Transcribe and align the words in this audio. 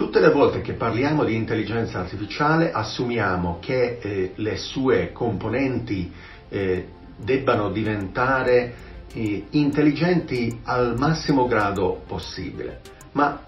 Tutte 0.00 0.18
le 0.18 0.30
volte 0.30 0.62
che 0.62 0.72
parliamo 0.72 1.24
di 1.24 1.34
intelligenza 1.34 1.98
artificiale 1.98 2.72
assumiamo 2.72 3.58
che 3.60 3.98
eh, 4.00 4.32
le 4.36 4.56
sue 4.56 5.12
componenti 5.12 6.10
eh, 6.48 6.88
debbano 7.18 7.68
diventare 7.68 8.74
eh, 9.12 9.44
intelligenti 9.50 10.60
al 10.64 10.94
massimo 10.96 11.46
grado 11.46 12.00
possibile. 12.06 12.80
Ma 13.12 13.42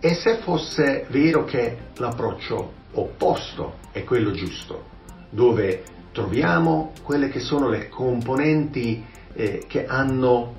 e 0.00 0.14
se 0.14 0.38
fosse 0.38 1.04
vero 1.10 1.44
che 1.44 1.76
l'approccio 1.96 2.72
opposto 2.92 3.74
è 3.92 4.04
quello 4.04 4.30
giusto, 4.30 4.84
dove 5.28 5.82
troviamo 6.12 6.92
quelle 7.02 7.28
che 7.28 7.40
sono 7.40 7.68
le 7.68 7.90
componenti 7.90 9.04
eh, 9.34 9.66
che 9.68 9.84
hanno 9.84 10.54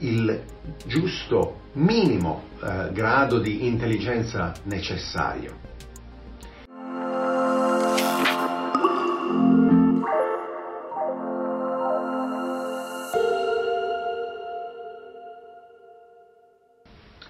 il 0.00 0.42
giusto 0.84 1.60
minimo 1.72 2.48
eh, 2.62 2.92
grado 2.92 3.38
di 3.38 3.66
intelligenza 3.66 4.52
necessario. 4.64 5.68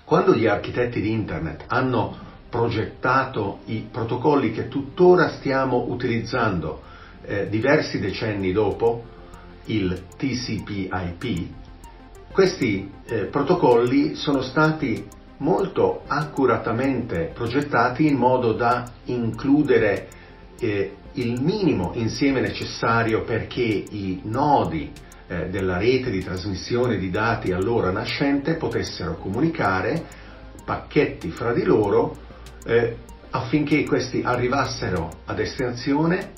Quando 0.05 0.35
gli 0.35 0.47
architetti 0.47 1.01
di 1.01 1.13
Internet 1.13 1.65
hanno 1.69 2.17
progettato 2.49 3.61
i 3.67 3.87
protocolli 3.89 4.51
che 4.51 4.67
tuttora 4.67 5.29
stiamo 5.29 5.87
utilizzando 5.89 6.83
eh, 7.23 7.49
diversi 7.49 8.01
decenni 8.01 8.51
dopo, 8.51 9.05
il 9.67 10.07
TCP/IP, 10.17 11.49
questi 12.33 12.91
eh, 13.07 13.27
protocolli 13.27 14.17
sono 14.17 14.43
stati 14.43 15.07
molto 15.41 16.03
accuratamente 16.07 17.31
progettati 17.35 18.07
in 18.07 18.17
modo 18.17 18.53
da 18.53 18.91
includere 19.05 20.09
eh, 20.59 20.95
il 21.15 21.41
minimo 21.41 21.93
insieme 21.95 22.41
necessario 22.41 23.23
perché 23.23 23.63
i 23.63 24.21
nodi 24.25 24.93
eh, 25.27 25.49
della 25.49 25.79
rete 25.79 26.11
di 26.11 26.23
trasmissione 26.23 26.99
di 26.99 27.11
dati 27.11 27.53
allora 27.53 27.91
nascente 27.91 28.55
potessero 28.55 29.17
comunicare 29.17 30.05
pacchetti 30.65 31.31
fra 31.31 31.53
di 31.53 31.65
loro 31.65 32.17
eh, 32.65 32.97
affinché 33.31 33.85
questi 33.85 34.23
arrivassero 34.25 35.11
a 35.25 35.33
destinazione 35.35 36.33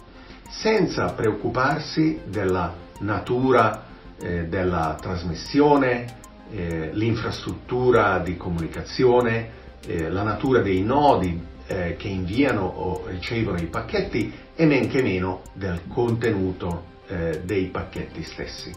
senza 0.49 1.13
preoccuparsi 1.13 2.21
della 2.27 2.75
natura 3.01 3.87
eh, 4.21 4.47
della 4.47 4.97
trasmissione, 5.01 6.21
eh, 6.55 6.91
l'infrastruttura 6.93 8.19
di 8.19 8.37
comunicazione, 8.37 9.61
eh, 9.87 10.11
la 10.11 10.23
natura 10.23 10.61
dei 10.61 10.83
nodi 10.83 11.41
eh, 11.67 11.97
che 11.97 12.09
inviano 12.09 12.63
o 12.65 13.05
ricevono 13.07 13.59
i 13.59 13.67
pacchetti 13.67 14.33
e 14.55 14.67
men 14.67 14.89
che 14.89 15.03
meno 15.03 15.43
del 15.55 15.81
contenuto 15.89 16.85
eh, 17.07 17.41
dei 17.45 17.67
pacchetti 17.67 18.23
stessi. 18.23 18.73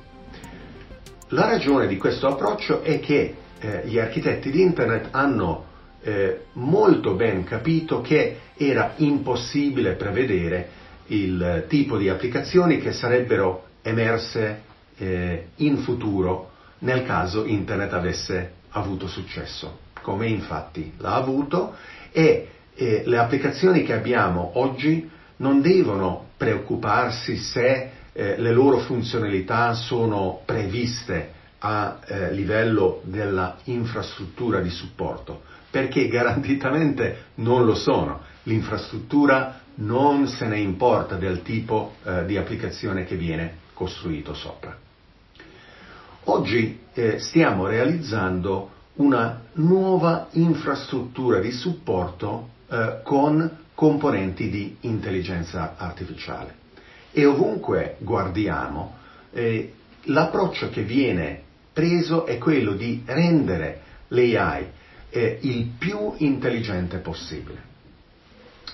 La 1.30 1.48
ragione 1.48 1.88
di 1.88 1.98
questo 1.98 2.28
approccio 2.28 2.82
è 2.82 3.00
che 3.00 3.36
eh, 3.60 3.82
gli 3.86 4.00
architetti 4.00 4.52
di 4.52 4.62
Internet 4.62 5.10
hanno 5.12 5.74
molto 6.54 7.16
ben 7.16 7.44
capito 7.44 8.00
che 8.00 8.38
era 8.56 8.94
impossibile 8.98 9.94
prevedere 9.94 10.70
il 11.08 11.66
tipo 11.68 11.98
di 11.98 12.10
applicazioni 12.10 12.78
che 12.78 12.92
sarebbero 12.92 13.64
emerse 13.82 14.62
eh, 14.98 15.48
in 15.56 15.78
futuro 15.78 16.52
nel 16.86 17.04
caso 17.04 17.46
Internet 17.46 17.94
avesse 17.94 18.54
avuto 18.70 19.08
successo, 19.08 19.80
come 20.02 20.28
infatti 20.28 20.94
l'ha 20.98 21.16
avuto 21.16 21.76
e 22.12 22.50
eh, 22.76 23.02
le 23.06 23.18
applicazioni 23.18 23.84
che 23.84 23.94
abbiamo 23.94 24.52
oggi 24.60 25.10
non 25.38 25.62
devono 25.62 26.28
preoccuparsi 26.38 27.38
se 27.38 27.90
eh, 28.14 28.38
le 28.38 28.52
loro 28.52 28.78
funzionalità 28.78 29.74
sono 29.74 30.42
previste 30.46 31.34
a 31.60 32.00
eh, 32.06 32.32
livello 32.32 33.02
della 33.06 33.58
infrastruttura 33.64 34.60
di 34.60 34.70
supporto, 34.70 35.42
perché 35.72 36.08
garantitamente 36.08 37.24
non 37.36 37.66
lo 37.66 37.74
sono. 37.74 38.22
L'infrastruttura 38.44 39.62
non 39.76 40.28
se 40.28 40.46
ne 40.46 40.60
importa 40.60 41.16
del 41.16 41.42
tipo 41.42 41.96
eh, 42.04 42.26
di 42.26 42.38
applicazione 42.38 43.06
che 43.06 43.16
viene 43.16 43.58
costruito 43.74 44.36
sopra. 44.36 44.85
Oggi 46.28 46.80
eh, 46.94 47.20
stiamo 47.20 47.68
realizzando 47.68 48.72
una 48.96 49.44
nuova 49.54 50.30
infrastruttura 50.32 51.40
di 51.40 51.52
supporto 51.52 52.50
eh, 52.68 53.02
con 53.04 53.58
componenti 53.76 54.50
di 54.50 54.78
intelligenza 54.82 55.76
artificiale 55.78 56.56
e 57.12 57.26
ovunque 57.26 57.98
guardiamo 58.00 58.96
eh, 59.34 59.74
l'approccio 60.06 60.70
che 60.70 60.82
viene 60.82 61.42
preso 61.72 62.26
è 62.26 62.40
quello 62.40 62.74
di 62.74 63.04
rendere 63.06 63.82
l'AI 64.08 64.68
eh, 65.12 65.38
il 65.42 65.74
più 65.78 66.14
intelligente 66.18 66.98
possibile. 66.98 67.74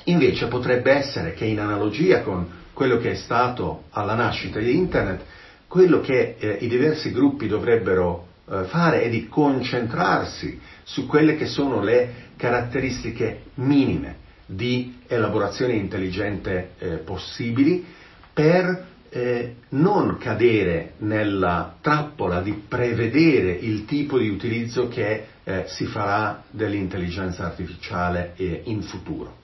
Invece 0.05 0.47
potrebbe 0.47 0.93
essere 0.93 1.33
che 1.33 1.43
in 1.45 1.59
analogia 1.59 2.21
con 2.21 2.59
quello 2.71 2.97
che 2.97 3.11
è 3.11 3.15
stato 3.15 3.83
alla 3.89 4.13
nascita 4.13 4.59
di 4.59 4.73
Internet, 4.73 5.23
quello 5.71 6.01
che 6.01 6.35
eh, 6.37 6.57
i 6.59 6.67
diversi 6.67 7.13
gruppi 7.13 7.47
dovrebbero 7.47 8.27
eh, 8.43 8.65
fare 8.65 9.03
è 9.03 9.09
di 9.09 9.29
concentrarsi 9.29 10.59
su 10.83 11.07
quelle 11.07 11.37
che 11.37 11.45
sono 11.45 11.81
le 11.81 12.31
caratteristiche 12.35 13.43
minime 13.53 14.17
di 14.45 14.97
elaborazione 15.07 15.71
intelligente 15.71 16.71
eh, 16.77 16.87
possibili 16.97 17.85
per 18.33 18.85
eh, 19.11 19.55
non 19.69 20.17
cadere 20.17 20.95
nella 20.97 21.77
trappola 21.79 22.41
di 22.41 22.51
prevedere 22.67 23.53
il 23.53 23.85
tipo 23.85 24.17
di 24.17 24.27
utilizzo 24.27 24.89
che 24.89 25.25
eh, 25.41 25.63
si 25.67 25.85
farà 25.85 26.43
dell'intelligenza 26.51 27.45
artificiale 27.45 28.33
eh, 28.35 28.63
in 28.65 28.81
futuro. 28.81 29.37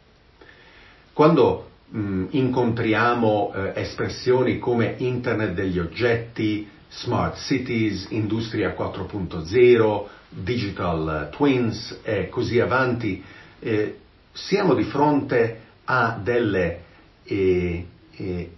Quando 1.13 1.69
mh, 1.89 1.99
mm, 1.99 2.25
incontriamo 2.31 3.53
eh, 3.53 3.71
espressioni 3.81 4.59
come 4.59 4.95
Internet 4.97 5.53
degli 5.53 5.79
oggetti, 5.79 6.67
Smart 6.89 7.37
Cities, 7.37 8.07
Industria 8.09 8.73
4.0, 8.77 10.05
Digital 10.29 11.29
Twins 11.31 11.99
e 12.03 12.29
così 12.29 12.59
avanti, 12.59 13.23
eh, 13.59 13.97
siamo 14.31 14.73
di 14.73 14.83
fronte 14.83 15.61
a 15.85 16.19
delle 16.21 16.79
eh, 17.23 17.85
eh, 18.15 18.51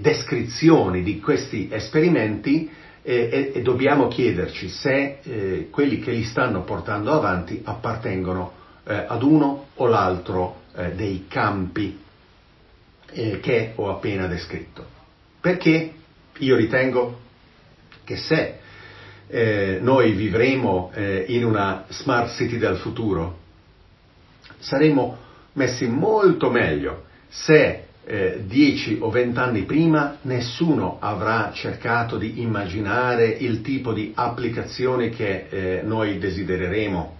descrizioni 0.00 1.02
di 1.02 1.20
questi 1.20 1.68
esperimenti 1.70 2.68
e, 3.02 3.52
e 3.54 3.62
dobbiamo 3.62 4.08
chiederci 4.08 4.68
se 4.68 5.18
eh, 5.22 5.68
quelli 5.70 6.00
che 6.00 6.10
li 6.10 6.24
stanno 6.24 6.62
portando 6.62 7.12
avanti 7.12 7.60
appartengono 7.62 8.52
eh, 8.84 9.04
ad 9.06 9.22
uno 9.22 9.66
o 9.74 9.86
l'altro 9.86 10.62
eh, 10.74 10.92
dei 10.92 11.26
campi 11.28 12.04
eh, 13.12 13.40
che 13.40 13.72
ho 13.74 13.90
appena 13.90 14.26
descritto. 14.26 14.84
Perché 15.40 15.92
io 16.38 16.56
ritengo 16.56 17.20
che 18.04 18.16
se 18.16 18.58
eh, 19.28 19.78
noi 19.80 20.12
vivremo 20.12 20.90
eh, 20.94 21.24
in 21.28 21.44
una 21.44 21.84
smart 21.88 22.34
city 22.34 22.58
del 22.58 22.76
futuro, 22.76 23.38
saremo 24.58 25.18
messi 25.54 25.86
molto 25.86 26.50
meglio 26.50 27.04
se 27.28 27.84
eh, 28.04 28.42
10 28.46 28.98
o 29.00 29.10
20 29.10 29.38
anni 29.38 29.62
prima 29.64 30.18
nessuno 30.22 30.98
avrà 31.00 31.50
cercato 31.52 32.16
di 32.16 32.40
immaginare 32.40 33.26
il 33.26 33.62
tipo 33.62 33.92
di 33.92 34.12
applicazioni 34.14 35.10
che 35.10 35.46
eh, 35.48 35.80
noi 35.82 36.18
desidereremo, 36.18 37.16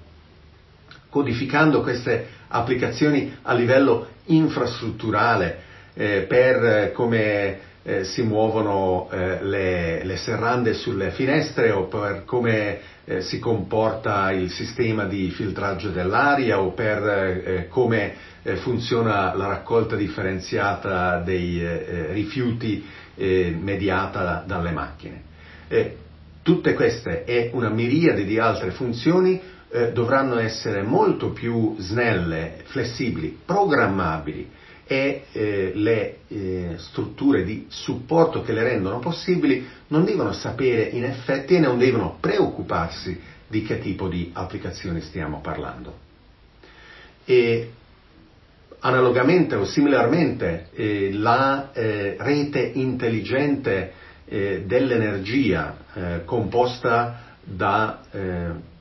codificando 1.10 1.82
queste 1.82 2.28
applicazioni 2.48 3.36
a 3.42 3.52
livello 3.52 4.08
infrastrutturale, 4.26 5.64
eh, 5.96 6.26
per 6.28 6.64
eh, 6.64 6.92
come 6.92 7.58
eh, 7.82 8.04
si 8.04 8.22
muovono 8.22 9.08
eh, 9.10 9.42
le, 9.42 10.04
le, 10.04 10.16
serrande 10.16 10.74
sulle 10.74 11.10
finestre 11.10 11.70
o 11.70 11.84
per 11.84 12.24
come 12.26 12.78
eh, 13.04 13.20
si 13.22 13.38
comporta 13.38 14.30
il 14.32 14.50
sistema 14.50 15.04
di 15.04 15.30
filtraggio 15.30 15.88
dell'aria 15.90 16.60
o 16.60 16.72
per 16.72 17.06
eh, 17.08 17.66
come 17.68 18.34
funziona 18.62 19.34
la 19.34 19.48
raccolta 19.48 19.96
differenziata 19.96 21.18
dei 21.18 21.66
rifiuti 22.12 22.86
mediata 23.16 24.22
da, 24.22 24.44
dalle 24.46 24.70
macchine. 24.70 25.22
tutte 26.42 26.74
queste 26.74 27.24
e 27.24 27.50
una 27.54 27.70
miriade 27.70 28.24
di 28.24 28.38
altre 28.38 28.70
funzioni 28.70 29.42
dovranno 29.92 30.38
essere 30.38 30.82
molto 30.82 31.30
più 31.30 31.74
snelle, 31.80 32.58
flessibili, 32.66 33.36
programmabili 33.44 34.48
e 34.86 35.24
eh, 35.32 35.72
le 35.74 36.18
eh, 36.28 36.74
strutture 36.76 37.42
di 37.42 37.66
supporto 37.68 38.42
che 38.42 38.52
le 38.52 38.62
rendono 38.62 39.00
possibili 39.00 39.66
non 39.88 40.04
devono 40.04 40.32
sapere 40.32 40.82
in 40.82 41.04
effetti 41.04 41.56
e 41.56 41.60
non 41.60 41.76
devono 41.76 42.18
preoccuparsi 42.20 43.20
di 43.48 43.62
che 43.62 43.80
tipo 43.80 44.08
di 44.08 44.30
applicazioni 44.32 45.00
stiamo 45.00 45.40
parlando. 45.40 46.04
e 47.24 47.70
analogamente 48.80 49.56
o 49.56 49.64
similarmente 49.64 50.68
eh, 50.74 51.12
la 51.12 51.72
eh, 51.72 52.16
rete 52.18 52.60
intelligente 52.60 53.92
eh, 54.26 54.62
dell'energia 54.64 55.76
eh, 55.92 56.24
composta 56.24 57.22
da 57.42 58.00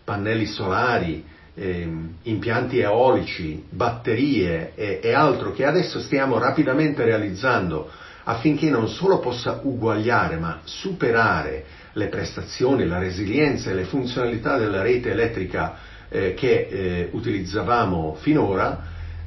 pannelli 0.04 0.48
solari, 0.48 1.24
ehm, 1.56 2.16
impianti 2.24 2.80
eolici, 2.80 3.64
batterie 3.70 4.74
e, 4.76 5.00
e 5.02 5.14
altro 5.14 5.52
che 5.52 5.66
adesso 5.66 6.00
stiamo 6.00 6.38
rapidamente 6.38 7.04
realizzando 7.04 7.90
affinché 8.26 8.70
non 8.70 8.88
solo 8.88 9.20
possa 9.20 9.60
uguagliare 9.64 10.38
ma 10.38 10.62
superare 10.64 11.66
le 11.94 12.08
prestazioni, 12.08 12.86
la 12.86 12.98
resilienza 12.98 13.70
e 13.70 13.74
le 13.74 13.86
funzionalità 13.86 14.58
della 14.58 14.82
rete 14.82 15.12
elettrica 15.12 15.78
eh, 16.10 16.34
che 16.34 16.68
eh, 16.70 17.10
utilizzavamo 17.12 18.18
finora, 18.20 18.84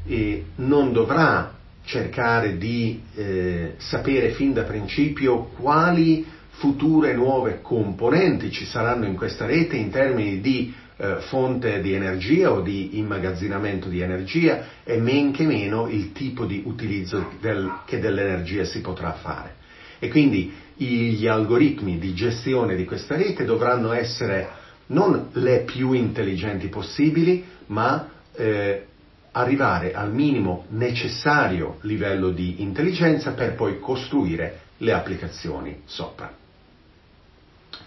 eh, 0.06 0.44
non 0.56 0.92
dovrà 0.92 1.54
cercare 1.84 2.58
di 2.58 3.02
eh, 3.14 3.74
sapere 3.78 4.31
fin 4.31 4.52
da 4.52 4.64
principio 4.64 5.44
quali 5.58 6.26
future 6.50 7.14
nuove 7.14 7.60
componenti 7.62 8.50
ci 8.50 8.66
saranno 8.66 9.06
in 9.06 9.14
questa 9.14 9.46
rete 9.46 9.76
in 9.76 9.90
termini 9.90 10.40
di 10.40 10.74
eh, 11.00 11.20
fonte 11.20 11.80
di 11.80 11.94
energia 11.94 12.52
o 12.52 12.60
di 12.60 12.98
immagazzinamento 12.98 13.88
di 13.88 14.00
energia 14.00 14.64
e 14.84 14.98
men 14.98 15.32
che 15.32 15.46
meno 15.46 15.88
il 15.88 16.12
tipo 16.12 16.44
di 16.44 16.62
utilizzo 16.64 17.34
del, 17.40 17.80
che 17.86 18.00
dell'energia 18.00 18.64
si 18.64 18.80
potrà 18.80 19.12
fare. 19.12 19.54
E 20.00 20.08
quindi 20.08 20.52
gli 20.74 21.26
algoritmi 21.26 21.98
di 21.98 22.14
gestione 22.14 22.76
di 22.76 22.84
questa 22.84 23.16
rete 23.16 23.44
dovranno 23.44 23.92
essere 23.92 24.48
non 24.86 25.28
le 25.32 25.60
più 25.60 25.92
intelligenti 25.92 26.68
possibili, 26.68 27.44
ma 27.66 28.08
eh, 28.34 28.86
arrivare 29.32 29.92
al 29.94 30.12
minimo 30.12 30.66
necessario 30.70 31.78
livello 31.82 32.30
di 32.30 32.62
intelligenza 32.62 33.32
per 33.32 33.54
poi 33.54 33.78
costruire 33.78 34.60
le 34.78 34.92
applicazioni 34.92 35.82
sopra. 35.84 36.32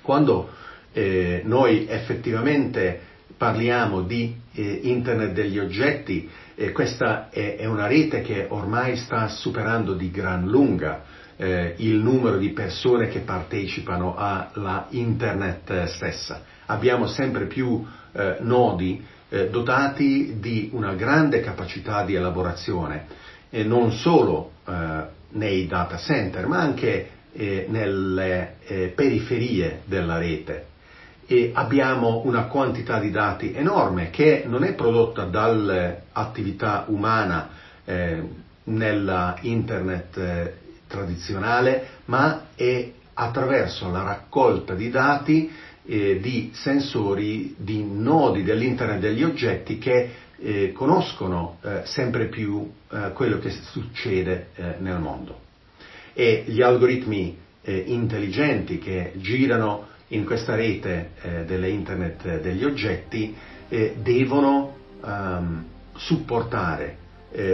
Quando 0.01 0.49
eh, 0.93 1.41
noi 1.45 1.88
effettivamente 1.88 3.09
parliamo 3.41 4.01
di 4.01 4.35
eh, 4.53 4.81
Internet 4.83 5.31
degli 5.31 5.57
oggetti, 5.57 6.29
eh, 6.53 6.71
questa 6.71 7.29
è, 7.31 7.55
è, 7.55 7.65
una 7.65 7.88
rete 7.88 8.21
che 8.21 8.45
ormai 8.47 8.97
sta 8.97 9.27
superando 9.29 9.93
di 9.93 10.11
gran 10.11 10.45
lunga 10.45 11.03
eh, 11.38 11.73
il 11.77 11.95
numero 11.95 12.38
di 12.38 12.49
persone 12.49 13.07
che 13.07 13.21
partecipano 13.21 14.15
alla 14.15 14.85
Internet 14.89 15.85
stessa. 15.85 16.43
Abbiamo 16.67 17.07
sempre 17.07 17.47
più 17.47 17.83
eh, 18.11 18.37
nodi 18.41 19.03
eh, 19.29 19.49
dotati 19.49 20.37
di 20.39 20.69
una 20.73 20.94
grande 20.94 21.39
capacità 21.39 22.05
di 22.05 22.13
elaborazione, 22.13 23.29
non 23.63 23.91
solo 23.91 24.51
nei 25.31 25.67
data 25.67 25.97
center, 25.97 26.47
ma 26.47 26.59
anche 26.59 27.09
nelle 27.33 28.55
periferie 28.95 29.81
della 29.83 30.17
rete. 30.17 30.67
E 31.25 31.51
abbiamo 31.53 32.21
una 32.25 32.45
quantità 32.45 33.00
di 33.00 33.12
dati 33.12 33.53
enorme 33.53 34.09
che 34.09 34.44
non 34.45 34.63
è 34.63 34.73
prodotta 34.73 35.23
dall'attività 35.23 36.85
umana 36.88 37.50
eh, 37.85 38.21
nella 38.65 39.38
internet 39.41 40.53
tradizionale, 40.88 41.88
ma 42.06 42.47
è 42.56 42.91
attraverso 43.13 43.89
la 43.89 44.03
raccolta 44.03 44.73
di 44.73 44.89
dati 44.89 45.51
eh, 45.85 46.19
di 46.19 46.51
sensori, 46.53 47.56
di 47.57 47.83
nodi 47.83 48.44
dell'Internet 48.44 49.00
degli 49.00 49.23
oggetti 49.23 49.77
che 49.77 50.09
eh, 50.38 50.71
conoscono 50.73 51.57
eh, 51.62 51.81
sempre 51.85 52.27
più 52.27 52.69
eh, 52.89 53.12
quello 53.13 53.39
che 53.39 53.50
succede 53.50 54.50
eh, 54.56 54.75
nel 54.79 55.00
mondo. 55.00 55.39
E 56.13 56.44
gli 56.47 56.62
algoritmi 56.62 57.38
eh, 57.62 57.83
intelligenti 57.88 58.79
che 58.79 59.13
girano 59.15 59.88
in 60.13 60.25
questa 60.25 60.55
rete 60.55 61.11
dell'Internet 61.45 62.39
degli 62.39 62.63
oggetti 62.63 63.35
devono 63.67 64.75
um, 65.01 65.65
supportare 65.95 66.97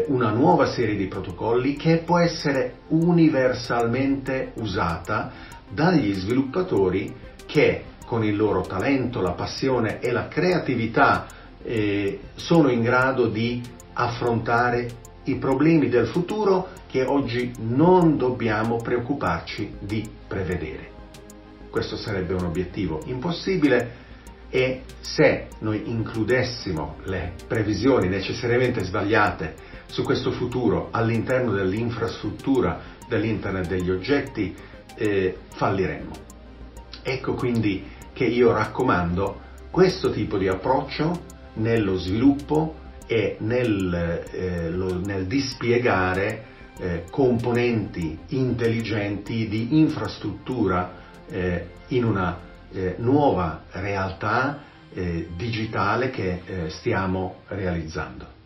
una 0.07 0.31
nuova 0.31 0.65
serie 0.65 0.95
di 0.95 1.05
protocolli 1.05 1.75
che 1.75 1.97
può 1.97 2.17
essere 2.17 2.79
universalmente 2.87 4.51
usata 4.55 5.31
dagli 5.69 6.13
sviluppatori 6.13 7.13
che 7.45 7.83
con 8.07 8.23
il 8.23 8.37
loro 8.37 8.61
talento, 8.61 9.21
la 9.21 9.31
passione 9.31 9.99
e 9.99 10.11
la 10.11 10.29
creatività 10.29 11.27
eh, 11.61 12.19
sono 12.35 12.69
in 12.69 12.81
grado 12.81 13.27
di 13.27 13.61
affrontare 13.93 14.89
i 15.23 15.35
problemi 15.35 15.89
del 15.89 16.07
futuro 16.07 16.69
che 16.87 17.03
oggi 17.03 17.51
non 17.59 18.17
dobbiamo 18.17 18.77
preoccuparci 18.77 19.75
di 19.79 20.07
prevedere. 20.25 20.96
Questo 21.77 21.95
sarebbe 21.95 22.33
un 22.33 22.43
obiettivo 22.43 23.01
impossibile 23.05 23.91
e 24.49 24.81
se 24.99 25.45
noi 25.59 25.83
includessimo 25.91 26.95
le 27.03 27.33
previsioni 27.47 28.07
necessariamente 28.07 28.83
sbagliate 28.83 29.53
su 29.85 30.01
questo 30.01 30.31
futuro 30.31 30.87
all'interno 30.89 31.51
dell'infrastruttura 31.51 32.81
dell'Internet 33.07 33.67
degli 33.67 33.91
oggetti, 33.91 34.55
eh, 34.95 35.37
falliremmo. 35.53 36.13
Ecco 37.03 37.35
quindi 37.35 37.85
che 38.11 38.25
io 38.25 38.51
raccomando 38.53 39.41
questo 39.69 40.09
tipo 40.09 40.39
di 40.39 40.47
approccio 40.47 41.25
nello 41.57 41.95
sviluppo 41.99 42.73
e 43.05 43.37
nel, 43.41 44.23
eh, 44.31 44.71
lo, 44.71 44.99
nel 44.99 45.27
dispiegare 45.27 46.43
eh, 46.79 47.03
componenti 47.11 48.17
intelligenti 48.29 49.47
di 49.47 49.77
infrastruttura 49.77 51.05
eh, 51.29 51.67
in 51.87 52.03
una 52.03 52.39
eh, 52.71 52.95
nuova 52.97 53.63
realtà 53.71 54.59
eh, 54.93 55.29
digitale 55.35 56.09
che 56.09 56.41
eh, 56.45 56.69
stiamo 56.69 57.41
realizzando. 57.47 58.36